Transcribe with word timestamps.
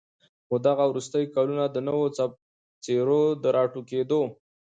خو 0.47 0.55
دغه 0.67 0.83
وروستي 0.87 1.23
كلونه 1.33 1.65
د 1.69 1.77
نوو 1.87 2.05
څېرو 2.83 3.23
د 3.41 3.43
راټوكېدو 3.55 4.21